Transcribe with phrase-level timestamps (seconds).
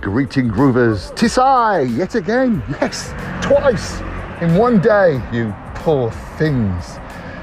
[0.00, 4.00] Greeting groovers, Tisai, yet again, yes, twice
[4.40, 6.98] in one day, you poor things.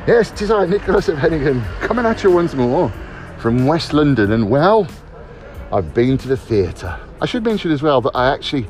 [0.07, 2.91] Yes, Tisai, Nicholas of Hennigan, coming at you once more
[3.37, 4.87] from West London, and well,
[5.71, 6.99] I've been to the theatre.
[7.21, 8.65] I should mention as well that I actually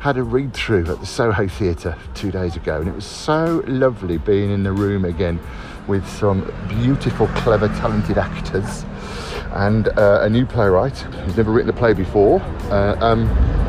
[0.00, 3.64] had a read through at the Soho Theatre two days ago, and it was so
[3.66, 5.40] lovely being in the room again
[5.88, 8.84] with some beautiful, clever, talented actors
[9.54, 12.40] and uh, a new playwright who's never written a play before.
[12.70, 13.26] Uh, um,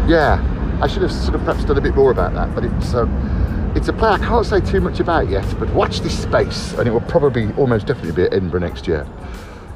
[0.08, 0.40] yeah,
[0.82, 2.94] I should have sort of perhaps done a bit more about that, but it's.
[2.94, 3.42] Um,
[3.76, 6.88] it's a play I can't say too much about yet, but watch this space, and
[6.88, 9.04] it will probably almost definitely be at Edinburgh next year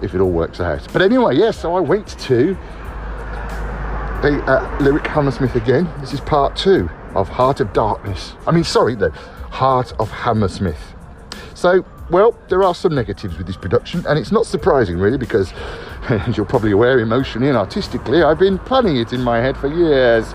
[0.04, 0.88] if it all works out.
[0.94, 2.56] But anyway, yeah, so I went to
[4.22, 5.90] the uh, Lyric Hammersmith again.
[6.00, 8.34] This is part two of Heart of Darkness.
[8.46, 9.10] I mean, sorry, the
[9.50, 10.94] Heart of Hammersmith.
[11.56, 15.52] So well, there are some negatives with this production, and it's not surprising really because,
[16.10, 19.68] as you're probably aware, emotionally and artistically, I've been planning it in my head for
[19.68, 20.34] years.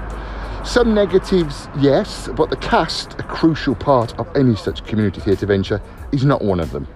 [0.64, 5.80] Some negatives, yes, but the cast, a crucial part of any such community theatre venture,
[6.12, 6.86] is not one of them.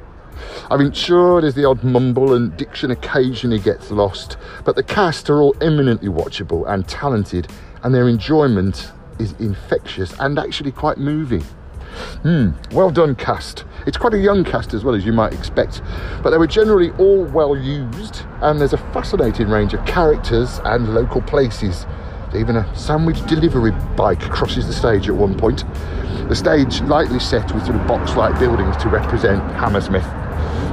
[0.71, 5.31] I mean, sure, there's the odd mumble and diction occasionally gets lost, but the cast
[5.31, 7.49] are all eminently watchable and talented,
[7.83, 11.45] and their enjoyment is infectious and actually quite moving.
[12.23, 13.65] Hmm, well done, cast.
[13.87, 15.83] It's quite a young cast as well as you might expect,
[16.23, 20.95] but they were generally all well used, and there's a fascinating range of characters and
[20.95, 21.87] local places.
[22.35, 25.65] Even a sandwich delivery bike crosses the stage at one point.
[26.29, 30.07] The stage lightly set with sort of box-like buildings to represent Hammersmith.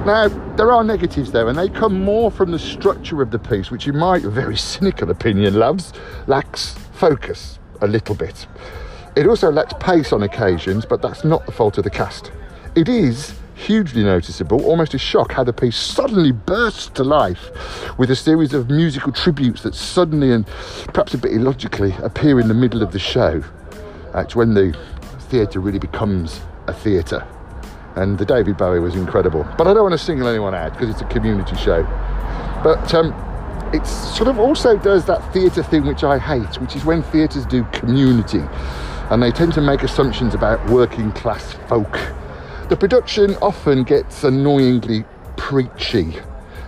[0.06, 0.28] Now,
[0.58, 3.88] there are negatives there, and they come more from the structure of the piece, which
[3.88, 5.94] in my very cynical opinion, loves,
[6.28, 8.48] lacks focus a little bit.
[9.16, 12.32] It also lacks pace on occasions, but that's not the fault of the cast.
[12.74, 17.52] It is hugely noticeable, almost a shock how the piece suddenly bursts to life
[18.00, 20.48] with a series of musical tributes that suddenly and
[20.94, 23.44] perhaps a bit illogically appear in the middle of the show.
[24.14, 24.76] That's when the
[25.30, 27.24] theatre really becomes a theatre.
[27.96, 29.48] And the David Bowie was incredible.
[29.60, 31.84] But I don't want to single anyone out because it's a community show.
[32.64, 33.14] But um,
[33.76, 37.46] it sort of also does that theatre thing which I hate, which is when theatres
[37.46, 38.42] do community
[39.14, 42.00] and they tend to make assumptions about working class folk.
[42.70, 45.06] The production often gets annoyingly
[45.38, 46.16] preachy.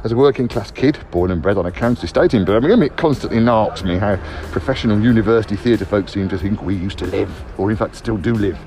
[0.04, 2.98] As a working class kid, born and bred on a council estate in Birmingham, it
[2.98, 4.18] constantly narks me how
[4.52, 8.18] professional university theatre folk seem to think we used to live, or in fact still
[8.18, 8.60] do live.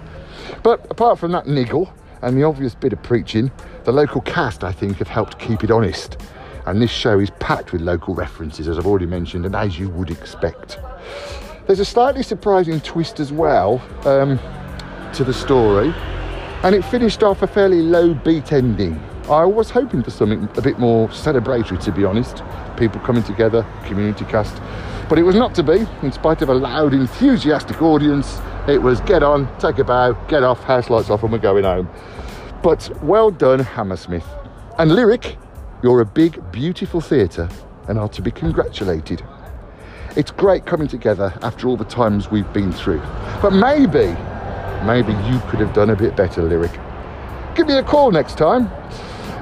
[0.65, 3.53] But apart from that niggle and the obvious bit of preaching,
[3.85, 6.21] the local cast, I think, have helped keep it honest.
[6.67, 9.89] And this show is packed with local references, as I've already mentioned, and as you
[9.91, 10.81] would expect.
[11.69, 14.39] There's a slightly surprising twist as well um,
[15.13, 15.93] to the story,
[16.63, 18.99] and it finished off a fairly low beat ending.
[19.29, 22.43] I was hoping for something a bit more celebratory, to be honest.
[22.79, 24.63] People coming together, community cast.
[25.11, 28.41] But it was not to be, in spite of a loud, enthusiastic audience.
[28.67, 31.65] It was get on, take a bow, get off, house lights off, and we're going
[31.65, 31.91] home.
[32.63, 34.27] But well done, Hammersmith.
[34.79, 35.37] And Lyric,
[35.83, 37.51] you're a big, beautiful theatre
[37.89, 39.23] and are to be congratulated.
[40.17, 43.01] It's great coming together after all the times we've been through.
[43.41, 44.17] But maybe,
[44.85, 46.73] maybe you could have done a bit better, Lyric.
[47.55, 48.71] Give me a call next time.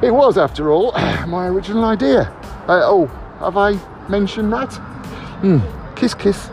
[0.03, 0.93] It was, after all,
[1.27, 2.23] my original idea.
[2.69, 3.07] Uh, oh,
[3.39, 3.79] have I
[4.09, 4.73] mentioned that?
[5.41, 5.59] Hmm.
[5.95, 6.51] Kiss, kiss.